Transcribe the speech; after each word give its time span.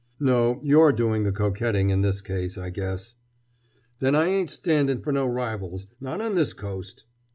"No, 0.19 0.59
you're 0.63 0.91
doing 0.91 1.25
the 1.25 1.31
coquetting 1.31 1.91
in 1.91 2.01
this 2.01 2.21
case, 2.23 2.57
I 2.57 2.71
guess!" 2.71 3.13
"Then 3.99 4.15
I 4.15 4.25
ain't 4.25 4.49
standin' 4.49 5.03
for 5.03 5.11
no 5.11 5.27
rivals—not 5.27 6.19
on 6.21 6.33
this 6.33 6.53
coast!" 6.53 7.05